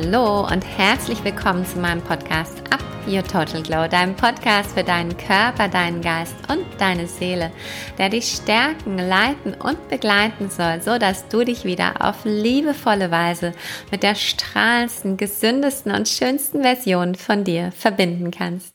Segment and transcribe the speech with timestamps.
[0.00, 5.16] Hallo und herzlich willkommen zu meinem Podcast Up Your Total Glow, deinem Podcast für deinen
[5.16, 7.50] Körper, deinen Geist und deine Seele,
[7.98, 13.54] der dich stärken, leiten und begleiten soll, so dass du dich wieder auf liebevolle Weise
[13.90, 18.74] mit der strahlendsten, gesündesten und schönsten Version von dir verbinden kannst.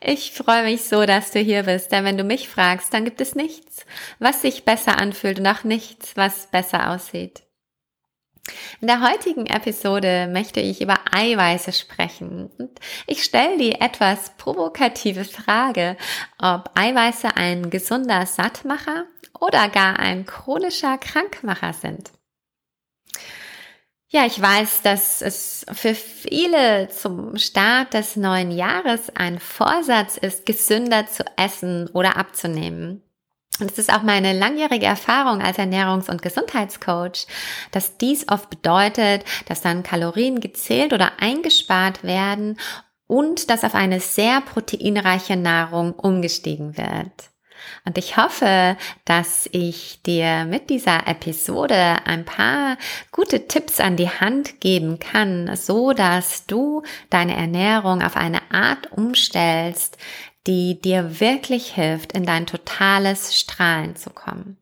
[0.00, 3.20] Ich freue mich so, dass du hier bist, denn wenn du mich fragst, dann gibt
[3.20, 3.84] es nichts,
[4.20, 7.42] was sich besser anfühlt und auch nichts, was besser aussieht.
[8.80, 12.50] In der heutigen Episode möchte ich über Eiweiße sprechen.
[12.58, 15.96] Und ich stelle die etwas provokative Frage,
[16.40, 19.04] ob Eiweiße ein gesunder Sattmacher
[19.38, 22.10] oder gar ein chronischer Krankmacher sind.
[24.10, 30.46] Ja, ich weiß, dass es für viele zum Start des neuen Jahres ein Vorsatz ist,
[30.46, 33.02] gesünder zu essen oder abzunehmen.
[33.60, 37.26] Und es ist auch meine langjährige Erfahrung als Ernährungs- und Gesundheitscoach,
[37.72, 42.58] dass dies oft bedeutet, dass dann Kalorien gezählt oder eingespart werden
[43.06, 47.30] und dass auf eine sehr proteinreiche Nahrung umgestiegen wird.
[47.84, 52.76] Und ich hoffe, dass ich dir mit dieser Episode ein paar
[53.10, 58.92] gute Tipps an die Hand geben kann, so dass du deine Ernährung auf eine Art
[58.92, 59.98] umstellst,
[60.46, 64.56] die dir wirklich hilft, in dein totales Strahlen zu kommen.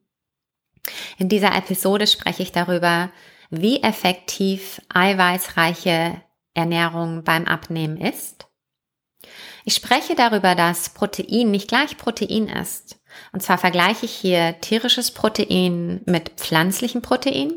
[1.18, 3.10] In dieser Episode spreche ich darüber,
[3.50, 6.20] wie effektiv eiweißreiche
[6.54, 8.46] Ernährung beim Abnehmen ist.
[9.64, 13.00] Ich spreche darüber, dass Protein nicht gleich Protein ist.
[13.32, 17.54] Und zwar vergleiche ich hier tierisches Protein mit pflanzlichem Protein.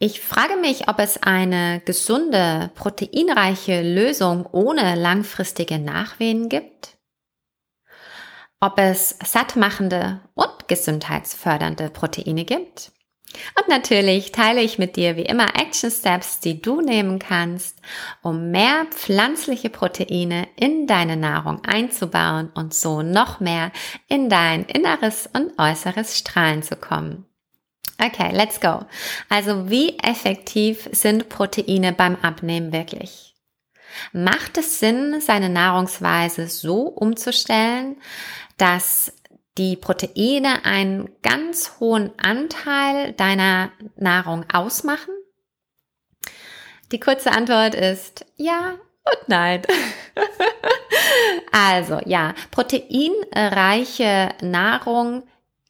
[0.00, 6.96] Ich frage mich, ob es eine gesunde, proteinreiche Lösung ohne langfristige Nachwehen gibt.
[8.60, 12.92] Ob es sattmachende und gesundheitsfördernde Proteine gibt.
[13.58, 17.78] Und natürlich teile ich mit dir wie immer Action Steps, die du nehmen kannst,
[18.22, 23.72] um mehr pflanzliche Proteine in deine Nahrung einzubauen und so noch mehr
[24.06, 27.27] in dein inneres und äußeres Strahlen zu kommen.
[28.00, 28.86] Okay, let's go.
[29.28, 33.34] Also wie effektiv sind Proteine beim Abnehmen wirklich?
[34.12, 37.96] Macht es Sinn, seine Nahrungsweise so umzustellen,
[38.56, 39.12] dass
[39.56, 45.12] die Proteine einen ganz hohen Anteil deiner Nahrung ausmachen?
[46.92, 49.62] Die kurze Antwort ist ja und nein.
[51.52, 55.24] also ja, proteinreiche Nahrung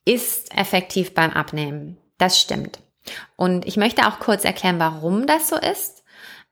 [0.05, 1.97] ist effektiv beim Abnehmen.
[2.19, 2.81] Das stimmt.
[3.37, 5.99] Und ich möchte auch kurz erklären, warum das so ist.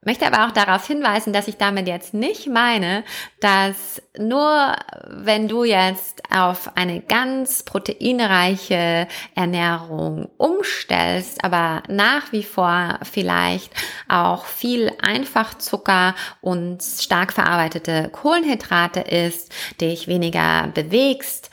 [0.07, 3.03] Möchte aber auch darauf hinweisen, dass ich damit jetzt nicht meine,
[3.41, 4.77] dass nur
[5.09, 13.73] wenn du jetzt auf eine ganz proteinreiche Ernährung umstellst, aber nach wie vor vielleicht
[14.09, 21.51] auch viel Einfachzucker und stark verarbeitete Kohlenhydrate isst, dich weniger bewegst,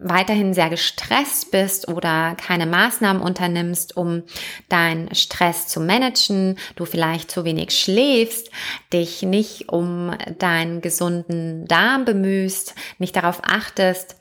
[0.00, 4.22] weiterhin sehr gestresst bist oder keine Maßnahmen unternimmst, um
[4.68, 8.50] deinen Stress zu managen, du vielleicht zu wenig schläfst,
[8.92, 14.16] dich nicht um deinen gesunden Darm bemühst, nicht darauf achtest,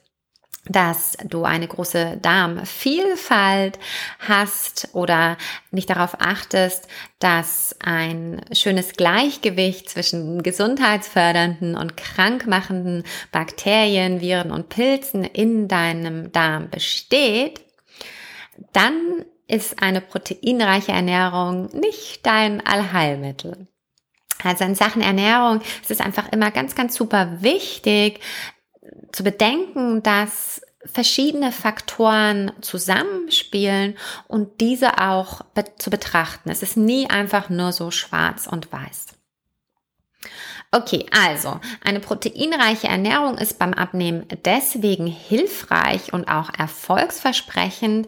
[0.66, 3.80] dass du eine große Darmvielfalt
[4.20, 5.38] hast oder
[5.72, 6.88] nicht darauf achtest,
[7.20, 16.70] dass ein schönes Gleichgewicht zwischen gesundheitsfördernden und krankmachenden Bakterien, Viren und Pilzen in deinem Darm
[16.70, 17.62] besteht,
[18.72, 23.68] dann ist eine proteinreiche Ernährung nicht dein Allheilmittel.
[24.44, 28.20] Also in Sachen Ernährung ist es einfach immer ganz, ganz super wichtig,
[29.14, 33.96] zu bedenken, dass verschiedene Faktoren zusammenspielen
[34.28, 36.50] und diese auch be zu betrachten.
[36.50, 39.08] Es ist nie einfach nur so schwarz und weiß.
[40.76, 48.08] Okay, also eine proteinreiche Ernährung ist beim Abnehmen deswegen hilfreich und auch erfolgsversprechend,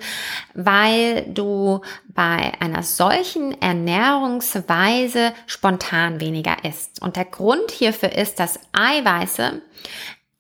[0.56, 7.04] weil du bei einer solchen Ernährungsweise spontan weniger isst.
[7.04, 9.62] Und der Grund hierfür ist, dass Eiweiße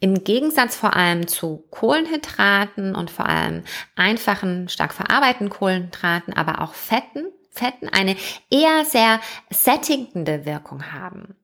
[0.05, 3.63] im Gegensatz vor allem zu Kohlenhydraten und vor allem
[3.95, 8.15] einfachen, stark verarbeiteten Kohlenhydraten, aber auch Fetten, Fetten eine
[8.51, 9.19] eher sehr
[9.49, 11.35] sättigende Wirkung haben.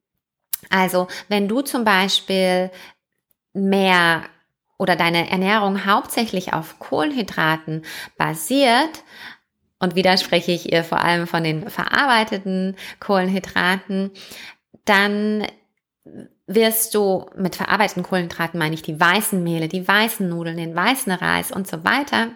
[0.69, 2.69] Also wenn du zum Beispiel
[3.52, 4.25] mehr
[4.78, 7.84] oder deine Ernährung hauptsächlich auf Kohlenhydraten
[8.16, 9.04] basiert,
[9.80, 14.12] und wieder spreche ich ihr vor allem von den verarbeiteten Kohlenhydraten,
[14.86, 15.48] dann
[16.56, 21.12] wirst du mit verarbeiteten Kohlenhydraten meine ich die weißen Mehle, die weißen Nudeln, den weißen
[21.12, 22.30] Reis und so weiter,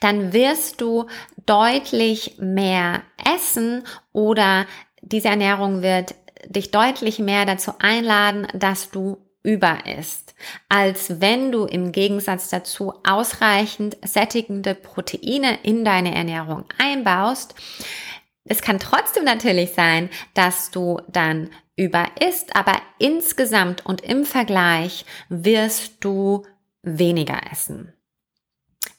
[0.00, 1.06] dann wirst du
[1.46, 3.02] deutlich mehr
[3.34, 4.66] essen oder
[5.02, 6.14] diese Ernährung wird
[6.46, 10.34] dich deutlich mehr dazu einladen, dass du über isst,
[10.68, 17.54] als wenn du im Gegensatz dazu ausreichend sättigende Proteine in deine Ernährung einbaust.
[18.44, 25.06] Es kann trotzdem natürlich sein, dass du dann über isst, aber insgesamt und im Vergleich
[25.30, 26.44] wirst du
[26.82, 27.94] weniger essen.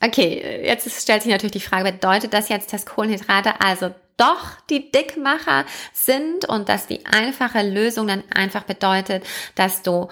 [0.03, 4.91] Okay, jetzt stellt sich natürlich die Frage, bedeutet das jetzt, dass Kohlenhydrate also doch die
[4.91, 9.23] Dickmacher sind und dass die einfache Lösung dann einfach bedeutet,
[9.53, 10.07] dass du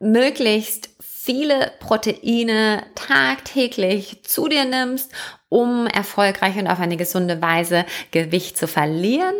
[0.00, 5.12] möglichst viele Proteine tagtäglich zu dir nimmst,
[5.50, 9.34] um erfolgreich und auf eine gesunde Weise Gewicht zu verlieren?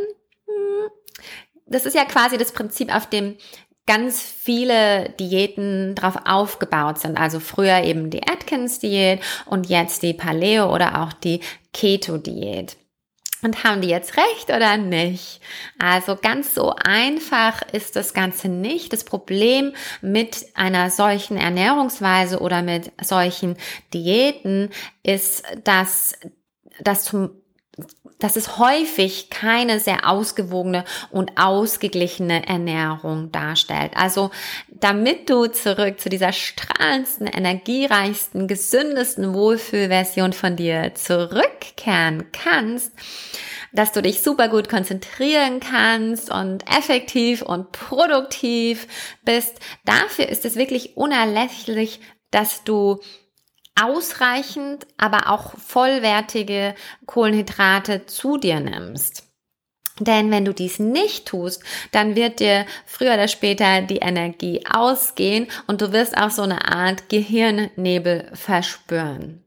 [1.68, 3.36] Das ist ja quasi das Prinzip, auf dem
[3.86, 7.16] ganz viele Diäten drauf aufgebaut sind.
[7.18, 11.40] Also früher eben die Atkins-Diät und jetzt die Paleo oder auch die
[11.72, 12.76] Keto-Diät.
[13.42, 15.40] Und haben die jetzt recht oder nicht?
[15.78, 18.92] Also ganz so einfach ist das Ganze nicht.
[18.92, 19.72] Das Problem
[20.02, 23.56] mit einer solchen Ernährungsweise oder mit solchen
[23.94, 24.70] Diäten
[25.02, 26.14] ist, dass
[26.80, 27.30] das zum
[28.18, 33.92] dass es häufig keine sehr ausgewogene und ausgeglichene Ernährung darstellt.
[33.94, 34.30] Also
[34.68, 42.92] damit du zurück zu dieser strahlendsten, energiereichsten, gesündesten Wohlfühlversion von dir zurückkehren kannst,
[43.72, 48.88] dass du dich super gut konzentrieren kannst und effektiv und produktiv
[49.24, 49.60] bist.
[49.84, 53.00] Dafür ist es wirklich unerlässlich, dass du
[53.82, 56.74] ausreichend, aber auch vollwertige
[57.06, 59.24] Kohlenhydrate zu dir nimmst.
[60.00, 65.48] Denn wenn du dies nicht tust, dann wird dir früher oder später die Energie ausgehen
[65.66, 69.44] und du wirst auch so eine Art Gehirnnebel verspüren.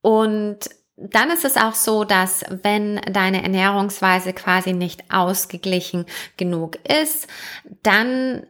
[0.00, 6.06] Und dann ist es auch so, dass wenn deine Ernährungsweise quasi nicht ausgeglichen
[6.38, 7.26] genug ist,
[7.82, 8.46] dann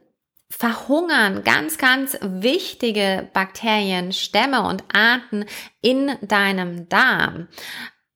[0.49, 5.45] verhungern ganz, ganz wichtige Bakterien, Stämme und Arten
[5.81, 7.47] in deinem Darm.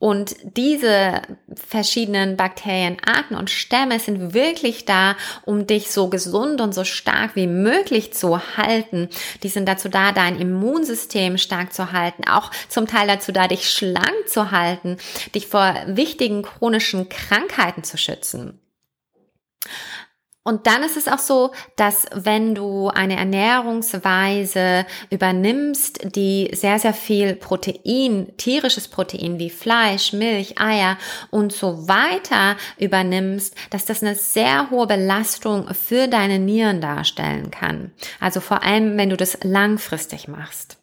[0.01, 1.21] Und diese
[1.53, 7.45] verschiedenen Bakterienarten und Stämme sind wirklich da, um dich so gesund und so stark wie
[7.45, 9.09] möglich zu halten.
[9.43, 13.69] Die sind dazu da, dein Immunsystem stark zu halten, auch zum Teil dazu da, dich
[13.69, 14.97] schlank zu halten,
[15.35, 18.59] dich vor wichtigen chronischen Krankheiten zu schützen.
[20.43, 26.95] Und dann ist es auch so, dass wenn du eine Ernährungsweise übernimmst, die sehr, sehr
[26.95, 30.97] viel Protein, tierisches Protein wie Fleisch, Milch, Eier
[31.29, 37.91] und so weiter übernimmst, dass das eine sehr hohe Belastung für deine Nieren darstellen kann.
[38.19, 40.79] Also vor allem, wenn du das langfristig machst.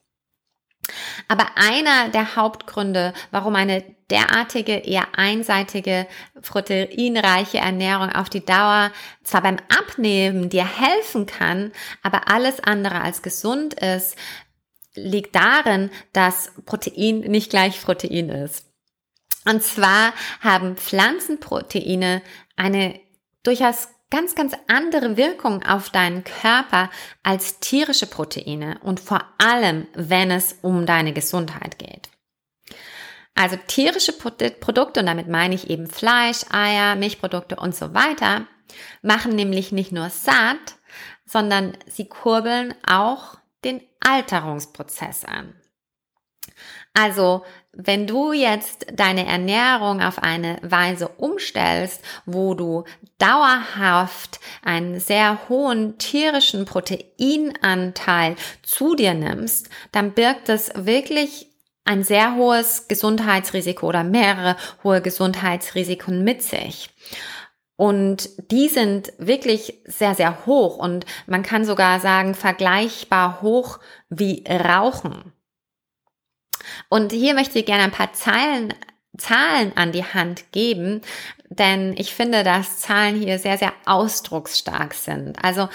[1.26, 6.06] Aber einer der Hauptgründe, warum eine derartige eher einseitige
[6.42, 8.90] proteinreiche Ernährung auf die Dauer
[9.22, 11.72] zwar beim Abnehmen dir helfen kann,
[12.02, 14.16] aber alles andere als gesund ist,
[14.94, 18.66] liegt darin, dass Protein nicht gleich Protein ist.
[19.44, 22.22] Und zwar haben Pflanzenproteine
[22.56, 23.00] eine
[23.42, 26.90] durchaus ganz, ganz andere Wirkung auf deinen Körper
[27.22, 32.10] als tierische Proteine und vor allem, wenn es um deine Gesundheit geht.
[33.38, 38.48] Also tierische Produkte, und damit meine ich eben Fleisch, Eier, Milchprodukte und so weiter,
[39.00, 40.74] machen nämlich nicht nur satt,
[41.24, 45.54] sondern sie kurbeln auch den Alterungsprozess an.
[46.94, 52.82] Also, wenn du jetzt deine Ernährung auf eine Weise umstellst, wo du
[53.18, 61.47] dauerhaft einen sehr hohen tierischen Proteinanteil zu dir nimmst, dann birgt es wirklich
[61.88, 66.90] ein sehr hohes Gesundheitsrisiko oder mehrere hohe Gesundheitsrisiken mit sich.
[67.76, 73.78] Und die sind wirklich sehr, sehr hoch und man kann sogar sagen, vergleichbar hoch
[74.10, 75.32] wie Rauchen.
[76.90, 78.74] Und hier möchte ich gerne ein paar Zeilen,
[79.16, 81.00] Zahlen an die Hand geben,
[81.48, 85.42] denn ich finde, dass Zahlen hier sehr, sehr ausdrucksstark sind.
[85.42, 85.70] Also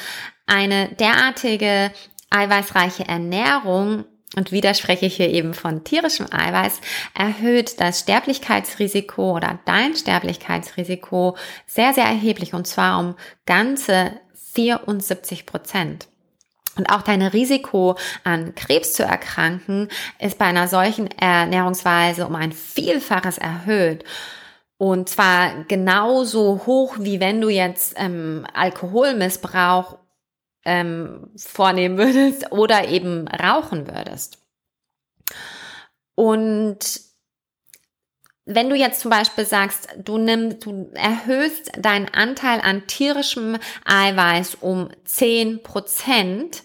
[0.45, 1.91] eine derartige
[2.29, 6.81] eiweißreiche Ernährung und wieder spreche ich hier eben von tierischem Eiweiß,
[7.17, 11.37] erhöht das Sterblichkeitsrisiko oder dein Sterblichkeitsrisiko
[11.67, 14.11] sehr, sehr erheblich und zwar um ganze
[14.53, 16.07] 74 Prozent.
[16.75, 22.51] Und auch dein Risiko an Krebs zu erkranken ist bei einer solchen Ernährungsweise um ein
[22.51, 24.03] Vielfaches erhöht.
[24.77, 29.97] Und zwar genauso hoch, wie wenn du jetzt ähm, Alkoholmissbrauch
[30.65, 34.39] ähm, vornehmen würdest oder eben rauchen würdest.
[36.15, 37.01] Und
[38.45, 44.55] wenn du jetzt zum Beispiel sagst, du nimmst, du erhöhst deinen Anteil an tierischem Eiweiß
[44.55, 46.63] um 10 Prozent,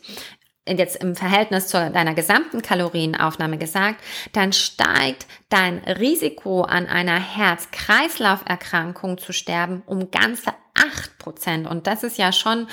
[0.67, 4.03] jetzt im Verhältnis zu deiner gesamten Kalorienaufnahme gesagt,
[4.33, 11.67] dann steigt dein Risiko an einer Herz-Kreislauf-Erkrankung zu sterben um ganze 8 Prozent.
[11.67, 12.69] Und das ist ja schon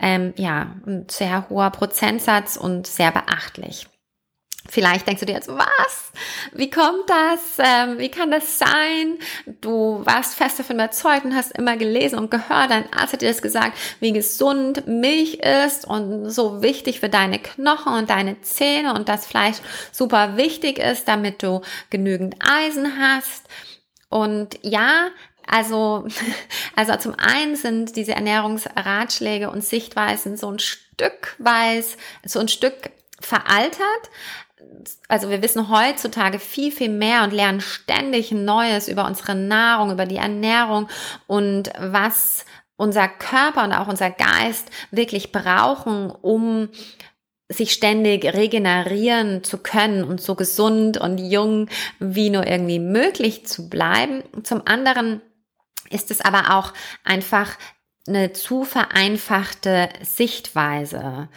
[0.00, 3.86] ähm, ja, ein sehr hoher Prozentsatz und sehr beachtlich.
[4.68, 6.12] Vielleicht denkst du dir jetzt, was?
[6.52, 7.58] Wie kommt das?
[7.58, 9.18] Ähm, wie kann das sein?
[9.60, 13.28] Du warst fest davon überzeugt und hast immer gelesen und gehört, dein Arzt hat dir
[13.28, 18.92] das gesagt, wie gesund Milch ist und so wichtig für deine Knochen und deine Zähne
[18.94, 19.56] und dass Fleisch
[19.92, 23.48] super wichtig ist, damit du genügend Eisen hast.
[24.10, 25.08] Und ja,
[25.46, 26.06] also,
[26.76, 32.90] also zum einen sind diese Ernährungsratschläge und Sichtweisen so ein Stück weiß, so ein Stück
[33.20, 34.10] veraltert,
[35.08, 40.06] also wir wissen heutzutage viel, viel mehr und lernen ständig Neues über unsere Nahrung, über
[40.06, 40.88] die Ernährung
[41.26, 42.44] und was
[42.76, 46.68] unser Körper und auch unser Geist wirklich brauchen, um
[47.48, 51.68] sich ständig regenerieren zu können und so gesund und jung
[51.98, 54.22] wie nur irgendwie möglich zu bleiben.
[54.44, 55.20] Zum anderen
[55.90, 56.72] ist es aber auch
[57.04, 57.56] einfach
[58.06, 61.28] eine zu vereinfachte Sichtweise.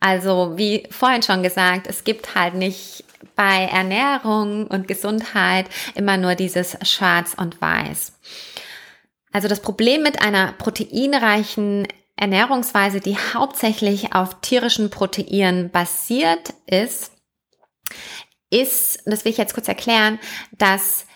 [0.00, 3.04] Also wie vorhin schon gesagt, es gibt halt nicht
[3.36, 8.12] bei Ernährung und Gesundheit immer nur dieses Schwarz und Weiß.
[9.32, 11.86] Also das Problem mit einer proteinreichen
[12.16, 17.12] Ernährungsweise, die hauptsächlich auf tierischen Proteinen basiert ist,
[18.50, 20.18] ist, das will ich jetzt kurz erklären,
[20.58, 21.06] dass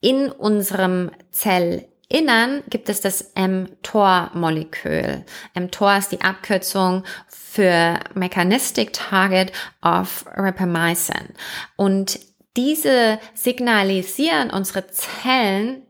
[0.00, 5.24] in unserem Zell Innern gibt es das mTOR-Molekül.
[5.54, 9.52] mTOR ist die Abkürzung für Mechanistic Target
[9.82, 11.34] of Rapamycin.
[11.76, 12.20] Und
[12.56, 15.86] diese signalisieren unsere Zellen,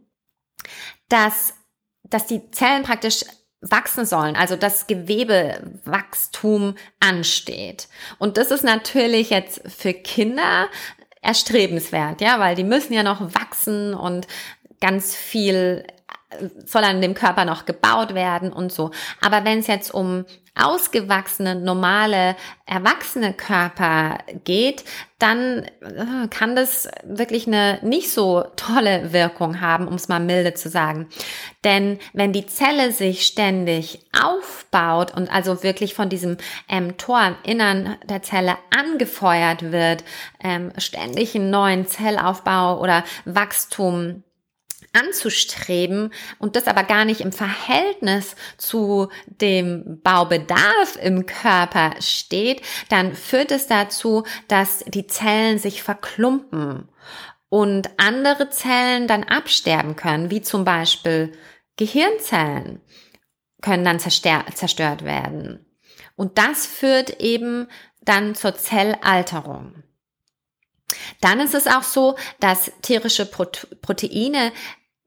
[1.09, 1.55] dass,
[2.05, 3.25] dass die Zellen praktisch
[3.61, 7.88] wachsen sollen, also das Gewebewachstum ansteht.
[8.19, 10.69] Und das ist natürlich jetzt für Kinder
[11.21, 14.26] erstrebenswert, ja, weil die müssen ja noch wachsen und
[14.81, 15.85] ganz viel
[16.64, 18.90] soll an dem Körper noch gebaut werden und so.
[19.20, 20.24] Aber wenn es jetzt um
[20.54, 22.36] ausgewachsene, normale,
[22.66, 24.84] erwachsene Körper geht,
[25.18, 30.52] dann äh, kann das wirklich eine nicht so tolle Wirkung haben, um es mal milde
[30.52, 31.08] zu sagen.
[31.64, 36.36] Denn wenn die Zelle sich ständig aufbaut und also wirklich von diesem
[36.68, 40.04] ähm, Tor im Innern der Zelle angefeuert wird,
[40.44, 44.22] ähm, ständig einen neuen Zellaufbau oder Wachstum
[44.92, 53.14] anzustreben und das aber gar nicht im Verhältnis zu dem Baubedarf im Körper steht, dann
[53.14, 56.88] führt es dazu, dass die Zellen sich verklumpen
[57.49, 61.32] und andere Zellen dann absterben können, wie zum Beispiel
[61.76, 62.80] Gehirnzellen
[63.61, 65.66] können dann zerstört werden.
[66.16, 67.68] Und das führt eben
[68.02, 69.82] dann zur Zellalterung.
[71.20, 74.52] Dann ist es auch so, dass tierische Proteine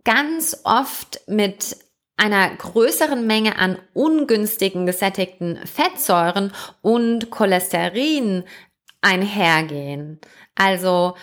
[0.05, 1.75] ganz oft mit
[2.17, 8.45] einer größeren Menge an ungünstigen gesättigten Fettsäuren und Cholesterin
[9.01, 10.19] einhergehen.
[10.55, 11.15] Also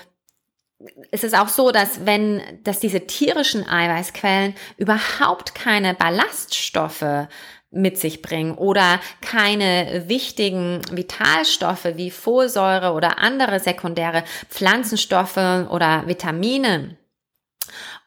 [1.10, 7.28] es ist auch so, dass wenn, dass diese tierischen Eiweißquellen überhaupt keine Ballaststoffe
[7.70, 16.98] mit sich bringen oder keine wichtigen Vitalstoffe wie Folsäure oder andere sekundäre Pflanzenstoffe oder Vitamine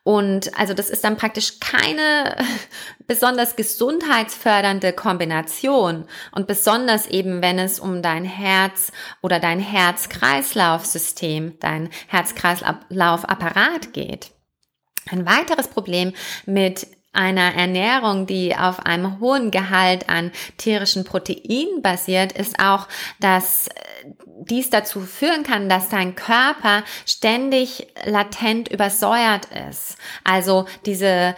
[0.05, 2.37] und also das ist dann praktisch keine
[3.07, 6.05] besonders gesundheitsfördernde Kombination.
[6.31, 8.91] Und besonders eben, wenn es um dein Herz
[9.23, 14.29] oder dein Herz-Kreislauf-System, dein Herz-Kreislauf-Apparat geht.
[15.09, 16.13] Ein weiteres Problem
[16.45, 22.87] mit einer Ernährung, die auf einem hohen Gehalt an tierischen Proteinen basiert, ist auch,
[23.19, 23.69] dass
[24.25, 29.97] dies dazu führen kann, dass dein Körper ständig latent übersäuert ist.
[30.23, 31.35] Also diese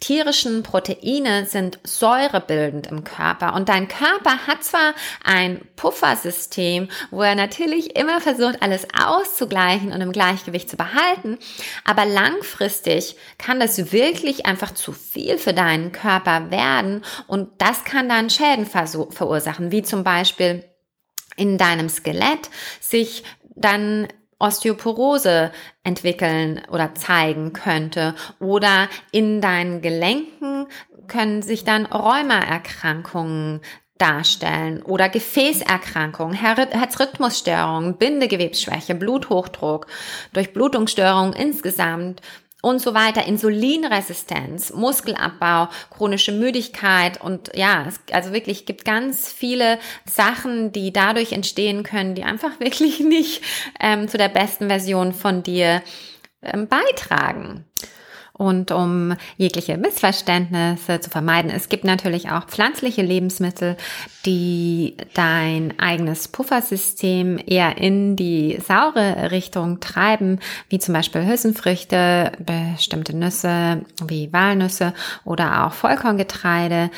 [0.00, 7.34] tierischen Proteine sind säurebildend im Körper und dein Körper hat zwar ein Puffersystem, wo er
[7.34, 11.38] natürlich immer versucht, alles auszugleichen und im Gleichgewicht zu behalten,
[11.84, 18.08] aber langfristig kann das wirklich einfach zu viel für deinen Körper werden und das kann
[18.08, 20.64] dann Schäden verursachen, wie zum Beispiel
[21.40, 23.24] in deinem Skelett sich
[23.56, 25.52] dann Osteoporose
[25.84, 28.14] entwickeln oder zeigen könnte.
[28.38, 30.66] Oder in deinen Gelenken
[31.08, 33.60] können sich dann Rheumaerkrankungen
[33.98, 39.86] darstellen oder Gefäßerkrankungen, Herzrhythmusstörungen, Bindegewebsschwäche, Bluthochdruck,
[40.32, 42.22] Durchblutungsstörungen insgesamt
[42.62, 49.78] und so weiter, Insulinresistenz, Muskelabbau, chronische Müdigkeit und ja, es, also wirklich gibt ganz viele
[50.04, 53.42] Sachen, die dadurch entstehen können, die einfach wirklich nicht
[53.80, 55.82] ähm, zu der besten Version von dir
[56.42, 57.64] ähm, beitragen.
[58.40, 63.76] Und um jegliche Missverständnisse zu vermeiden, es gibt natürlich auch pflanzliche Lebensmittel,
[64.24, 70.38] die dein eigenes Puffersystem eher in die saure Richtung treiben,
[70.70, 74.94] wie zum Beispiel Hülsenfrüchte, bestimmte Nüsse wie Walnüsse
[75.26, 76.88] oder auch Vollkorngetreide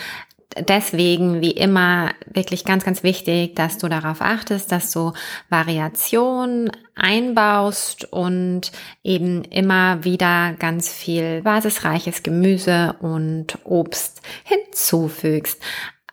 [0.59, 5.13] deswegen, wie immer, wirklich ganz, ganz wichtig, dass du darauf achtest, dass du
[5.49, 15.61] Variation einbaust und eben immer wieder ganz viel basisreiches Gemüse und Obst hinzufügst.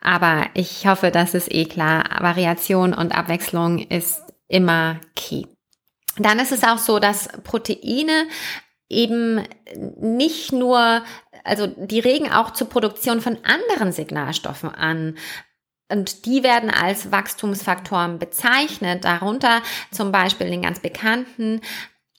[0.02, 2.04] Aber ich hoffe, das ist eh klar.
[2.20, 5.44] Variation und Abwechslung ist immer key.
[6.18, 8.28] Dann ist es auch so, dass Proteine
[8.90, 9.48] eben
[9.98, 11.04] nicht nur
[11.44, 15.18] also die regen auch zur Produktion von anderen Signalstoffen an.
[15.92, 21.62] Und die werden als Wachstumsfaktoren bezeichnet, darunter zum Beispiel den ganz bekannten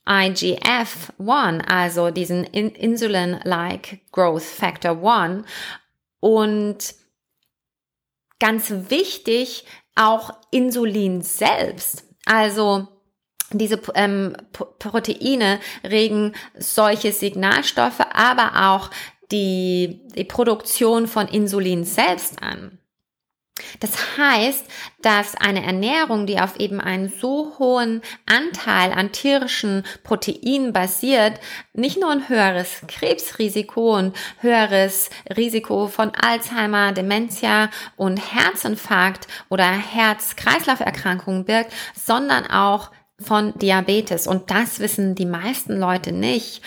[0.07, 5.45] IGF-1, also diesen Insulin-like Growth Factor 1.
[6.19, 6.95] Und
[8.41, 12.05] ganz wichtig auch Insulin selbst.
[12.27, 12.89] Also
[13.53, 18.91] diese ähm, Proteine regen solche Signalstoffe, aber auch
[19.33, 22.79] die, die Produktion von Insulin selbst an.
[23.81, 24.65] Das heißt,
[25.03, 31.41] dass eine Ernährung, die auf eben einen so hohen Anteil an tierischen Proteinen basiert,
[31.73, 41.45] nicht nur ein höheres Krebsrisiko und höheres Risiko von Alzheimer, Dementia und Herzinfarkt oder Herz-Kreislauf-Erkrankungen
[41.45, 44.27] birgt, sondern auch von Diabetes.
[44.27, 46.63] Und das wissen die meisten Leute nicht.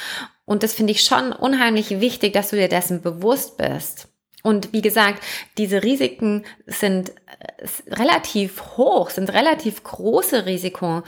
[0.45, 4.09] Und das finde ich schon unheimlich wichtig, dass du dir dessen bewusst bist.
[4.43, 5.23] Und wie gesagt,
[5.57, 11.03] diese Risiken sind äh, relativ hoch, sind relativ große Risiko,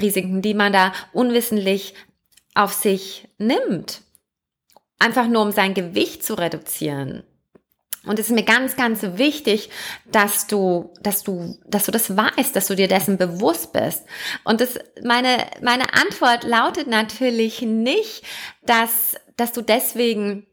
[0.00, 1.94] Risiken, die man da unwissentlich
[2.54, 4.02] auf sich nimmt.
[4.98, 7.22] Einfach nur um sein Gewicht zu reduzieren.
[8.06, 9.68] Und es ist mir ganz, ganz wichtig,
[10.06, 14.04] dass du, dass du, dass du das weißt, dass du dir dessen bewusst bist.
[14.44, 18.22] Und das, meine, meine Antwort lautet natürlich nicht,
[18.64, 20.46] dass, dass du deswegen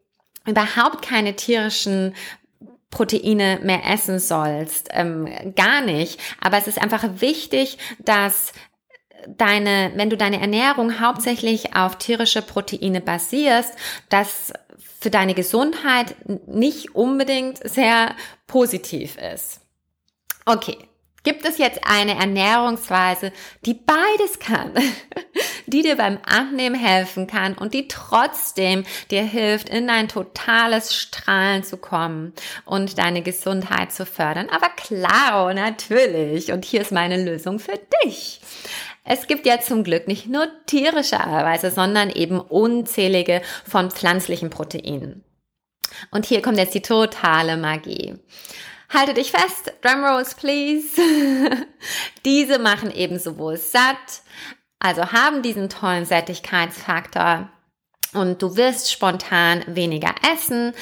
[0.45, 2.15] überhaupt keine tierischen
[2.89, 4.89] Proteine mehr essen sollst.
[4.91, 6.19] Ähm, gar nicht.
[6.41, 8.51] Aber es ist einfach wichtig, dass
[9.27, 13.73] deine, wenn du deine Ernährung hauptsächlich auf tierische Proteine basierst,
[14.09, 14.53] dass
[14.99, 16.15] für deine Gesundheit
[16.47, 18.15] nicht unbedingt sehr
[18.47, 19.61] positiv ist.
[20.45, 20.77] Okay,
[21.27, 23.33] gibt es jetzt eine Ernährungsweise,
[23.65, 24.71] die beides kann,
[25.65, 31.65] die dir beim Abnehmen helfen kann und die trotzdem dir hilft, in ein totales Strahlen
[31.65, 32.31] zu kommen
[32.63, 34.47] und deine Gesundheit zu fördern.
[34.49, 36.53] Aber klar, natürlich.
[36.53, 38.39] Und hier ist meine Lösung für dich.
[39.07, 45.23] Es gibt ja zum Glück nicht nur tierische Eiweiße, sondern eben unzählige von pflanzlichen Proteinen.
[46.11, 48.15] Und hier kommt jetzt die totale Magie.
[48.89, 51.01] Halte dich fest, Drumrolls please.
[52.25, 54.21] Diese machen eben sowohl satt,
[54.79, 57.49] also haben diesen tollen Sättigkeitsfaktor
[58.13, 60.73] und du wirst spontan weniger essen,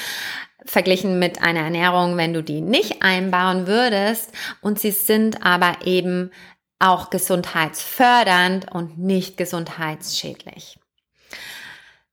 [0.66, 4.32] verglichen mit einer Ernährung, wenn du die nicht einbauen würdest.
[4.62, 6.32] Und sie sind aber eben
[6.80, 10.78] auch gesundheitsfördernd und nicht gesundheitsschädlich.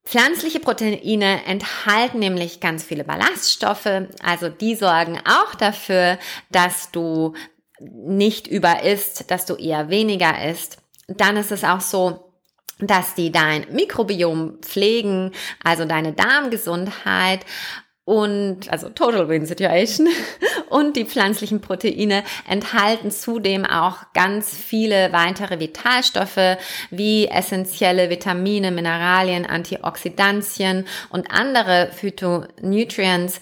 [0.04, 6.18] Pflanzliche Proteine enthalten nämlich ganz viele Ballaststoffe, also die sorgen auch dafür,
[6.50, 7.34] dass du
[7.80, 10.78] nicht über isst, dass du eher weniger isst.
[11.08, 12.32] Dann ist es auch so,
[12.78, 17.46] dass die dein Mikrobiom pflegen, also deine Darmgesundheit
[18.04, 20.08] und also Total Win Situation.
[20.68, 26.56] Und die pflanzlichen Proteine enthalten zudem auch ganz viele weitere Vitalstoffe
[26.90, 33.38] wie essentielle Vitamine, Mineralien, Antioxidantien und andere Phytonutrients.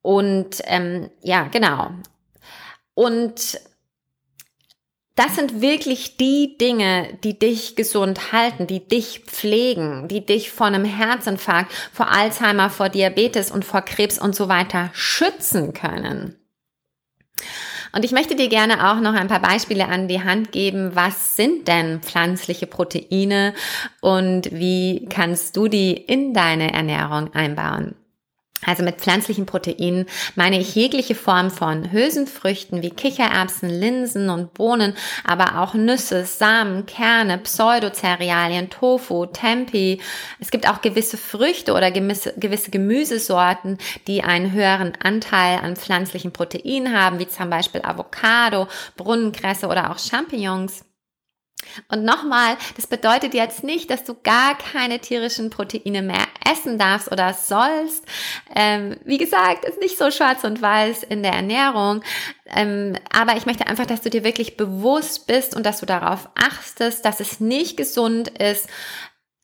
[0.00, 1.90] Und ähm, ja genau.
[2.94, 3.60] Und
[5.22, 10.66] das sind wirklich die Dinge, die dich gesund halten, die dich pflegen, die dich vor
[10.66, 16.36] einem Herzinfarkt, vor Alzheimer, vor Diabetes und vor Krebs und so weiter schützen können.
[17.94, 20.96] Und ich möchte dir gerne auch noch ein paar Beispiele an die Hand geben.
[20.96, 23.54] Was sind denn pflanzliche Proteine
[24.00, 27.94] und wie kannst du die in deine Ernährung einbauen?
[28.64, 34.94] Also mit pflanzlichen Proteinen meine ich jegliche Form von Hülsenfrüchten wie Kichererbsen, Linsen und Bohnen,
[35.24, 40.00] aber auch Nüsse, Samen, Kerne, Pseudocerealien, Tofu, Tempi.
[40.38, 46.32] Es gibt auch gewisse Früchte oder gewisse, gewisse Gemüsesorten, die einen höheren Anteil an pflanzlichen
[46.32, 50.84] Proteinen haben, wie zum Beispiel Avocado, Brunnenkresse oder auch Champignons.
[51.88, 57.10] Und nochmal, das bedeutet jetzt nicht, dass du gar keine tierischen Proteine mehr essen darfst
[57.10, 58.04] oder sollst.
[58.54, 62.02] Ähm, wie gesagt, ist nicht so schwarz und weiß in der Ernährung.
[62.46, 66.28] Ähm, aber ich möchte einfach, dass du dir wirklich bewusst bist und dass du darauf
[66.34, 68.68] achtest, dass es nicht gesund ist,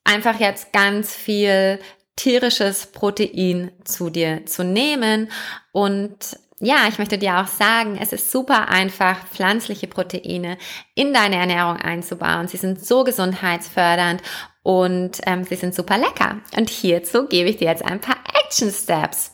[0.05, 1.79] einfach jetzt ganz viel
[2.17, 5.31] tierisches Protein zu dir zu nehmen
[5.73, 10.59] und ja, ich möchte dir auch sagen, es ist super einfach, pflanzliche Proteine
[10.95, 12.49] in deine Ernährung einzubauen.
[12.49, 14.23] Sie sind so gesundheitsfördernd
[14.63, 16.41] und ähm, sie sind super lecker.
[16.57, 19.33] Und hierzu gebe ich dir jetzt ein paar Action Steps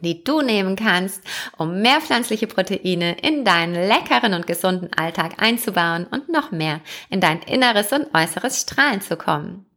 [0.00, 1.22] die du nehmen kannst,
[1.56, 7.20] um mehr pflanzliche Proteine in deinen leckeren und gesunden Alltag einzubauen und noch mehr in
[7.20, 9.67] dein inneres und äußeres Strahlen zu kommen.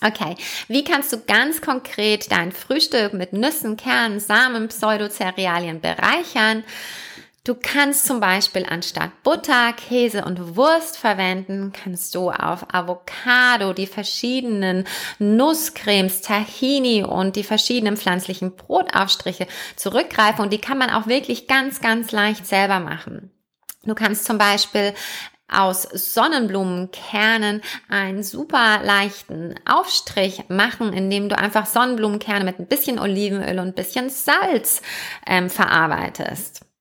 [0.00, 0.36] Okay,
[0.68, 6.64] wie kannst du ganz konkret dein Frühstück mit Nüssen, Kernen, Samen, Pseudocerealien bereichern?
[7.44, 13.88] Du kannst zum Beispiel anstatt Butter, Käse und Wurst verwenden, kannst du auf Avocado, die
[13.88, 14.86] verschiedenen
[15.18, 21.80] Nusscremes, Tahini und die verschiedenen pflanzlichen Brotaufstriche zurückgreifen und die kann man auch wirklich ganz,
[21.80, 23.32] ganz leicht selber machen.
[23.82, 24.94] Du kannst zum Beispiel
[25.48, 33.58] aus Sonnenblumenkernen einen super leichten Aufstrich machen, indem du einfach Sonnenblumenkerne mit ein bisschen Olivenöl
[33.58, 34.82] und ein bisschen Salz
[35.26, 36.71] ähm, verarbeitest.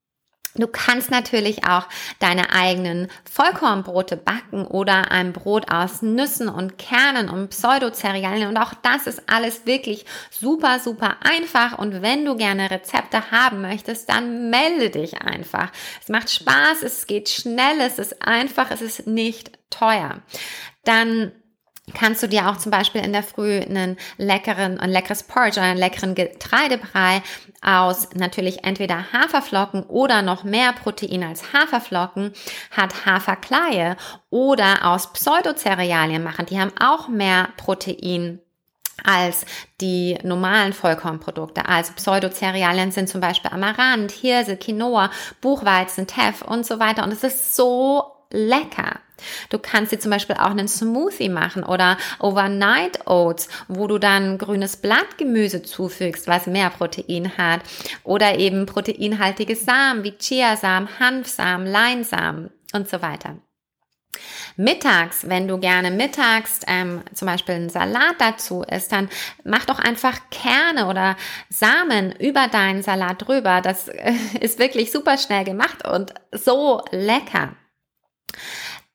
[0.56, 1.88] Du kannst natürlich auch
[2.20, 8.74] deine eigenen Vollkornbrote backen oder ein Brot aus Nüssen und Kernen und Pseudocerealien und auch
[8.82, 14.50] das ist alles wirklich super, super einfach und wenn du gerne Rezepte haben möchtest, dann
[14.50, 15.72] melde dich einfach.
[16.02, 20.22] Es macht Spaß, es geht schnell, es ist einfach, es ist nicht teuer.
[20.84, 21.32] Dann
[21.94, 25.70] kannst du dir auch zum Beispiel in der Früh einen leckeren, ein leckeres Porridge oder
[25.70, 27.22] einen leckeren Getreidebrei
[27.62, 32.34] aus natürlich entweder Haferflocken oder noch mehr Protein als Haferflocken
[32.72, 33.98] hat Haferkleie
[34.30, 36.46] oder aus Pseudocerealien machen.
[36.48, 38.40] Die haben auch mehr Protein
[39.04, 39.46] als
[39.80, 41.66] die normalen Vollkornprodukte.
[41.68, 45.10] Also Pseudocerealien sind zum Beispiel Amaranth, Hirse, Quinoa,
[45.42, 47.04] Buchweizen, Teff und so weiter.
[47.04, 49.00] Und es ist so lecker.
[49.50, 54.38] Du kannst dir zum Beispiel auch einen Smoothie machen oder Overnight Oats, wo du dann
[54.38, 57.62] grünes Blattgemüse zufügst, was mehr Protein hat.
[58.04, 63.38] Oder eben proteinhaltige Samen wie Chiasamen, Hanfsamen, Leinsamen und so weiter.
[64.58, 69.10] Mittags, wenn du gerne mittags ähm, zum Beispiel einen Salat dazu isst, dann
[69.46, 71.16] mach doch einfach Kerne oder
[71.50, 73.62] Samen über deinen Salat drüber.
[73.62, 77.56] Das äh, ist wirklich super schnell gemacht und so lecker.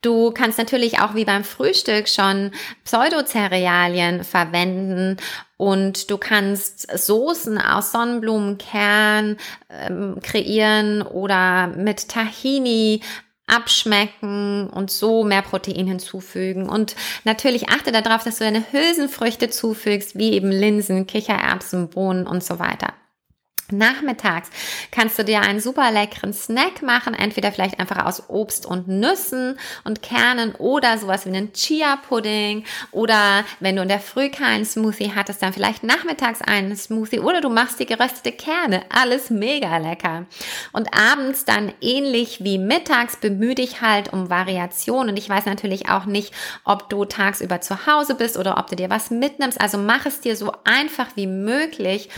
[0.03, 2.53] Du kannst natürlich auch wie beim Frühstück schon
[2.85, 5.17] Pseudocerealien verwenden
[5.57, 9.37] und du kannst Soßen aus Sonnenblumenkern
[9.69, 13.01] ähm, kreieren oder mit Tahini
[13.47, 16.69] abschmecken und so mehr Protein hinzufügen.
[16.69, 16.95] Und
[17.25, 22.59] natürlich achte darauf, dass du deine Hülsenfrüchte zufügst, wie eben Linsen, Kichererbsen, Bohnen und so
[22.59, 22.93] weiter.
[23.71, 24.51] Nachmittags
[24.91, 29.59] kannst du dir einen super leckeren Snack machen, entweder vielleicht einfach aus Obst und Nüssen
[29.85, 35.13] und Kernen oder sowas wie einen Chia-Pudding oder wenn du in der Früh keinen Smoothie
[35.15, 38.83] hattest, dann vielleicht nachmittags einen Smoothie oder du machst die geröstete Kerne.
[38.89, 40.27] Alles mega lecker.
[40.73, 45.89] Und abends dann ähnlich wie mittags bemühe dich halt um Variation und ich weiß natürlich
[45.89, 46.33] auch nicht,
[46.65, 49.61] ob du tagsüber zu Hause bist oder ob du dir was mitnimmst.
[49.61, 52.09] Also mach es dir so einfach wie möglich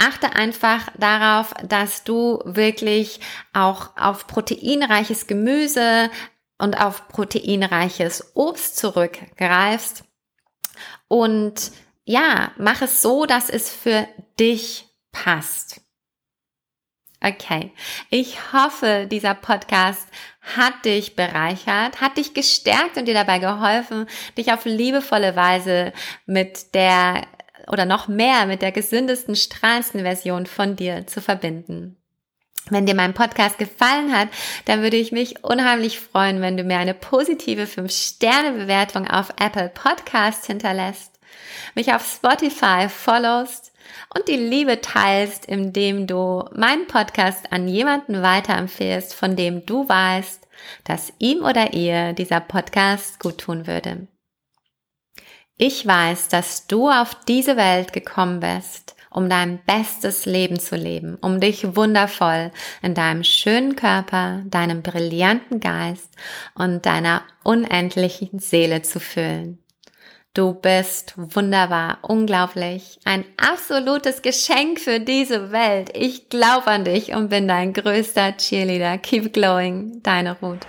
[0.00, 3.20] achte einfach darauf, dass du wirklich
[3.52, 6.10] auch auf proteinreiches Gemüse
[6.58, 10.04] und auf proteinreiches Obst zurückgreifst.
[11.08, 11.72] Und
[12.04, 14.08] ja, mach es so, dass es für
[14.38, 15.80] dich passt.
[17.22, 17.72] Okay,
[18.08, 20.08] ich hoffe, dieser Podcast
[20.40, 24.06] hat dich bereichert, hat dich gestärkt und dir dabei geholfen,
[24.38, 25.92] dich auf liebevolle Weise
[26.24, 27.26] mit der
[27.70, 31.96] oder noch mehr mit der gesündesten, strahlendsten Version von dir zu verbinden.
[32.68, 34.28] Wenn dir mein Podcast gefallen hat,
[34.66, 40.46] dann würde ich mich unheimlich freuen, wenn du mir eine positive 5-Sterne-Bewertung auf Apple Podcast
[40.46, 41.18] hinterlässt,
[41.74, 43.72] mich auf Spotify followst
[44.14, 50.46] und die Liebe teilst, indem du meinen Podcast an jemanden weiterempfehlst, von dem du weißt,
[50.84, 54.06] dass ihm oder ihr dieser Podcast gut tun würde.
[55.62, 61.18] Ich weiß, dass du auf diese Welt gekommen bist, um dein bestes Leben zu leben,
[61.20, 66.16] um dich wundervoll in deinem schönen Körper, deinem brillanten Geist
[66.54, 69.58] und deiner unendlichen Seele zu fühlen.
[70.32, 75.90] Du bist wunderbar, unglaublich, ein absolutes Geschenk für diese Welt.
[75.92, 78.96] Ich glaube an dich und bin dein größter Cheerleader.
[78.96, 80.66] Keep glowing, deine Ruth.